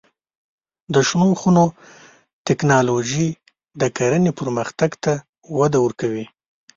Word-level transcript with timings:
د 0.93 0.95
شنو 1.07 1.29
خونو 1.39 1.65
تکنالوژي 2.47 3.27
د 3.81 3.83
کرنې 3.97 4.31
پرمختګ 4.39 4.91
ته 5.03 5.13
وده 5.57 5.79
ورکوي. 5.85 6.25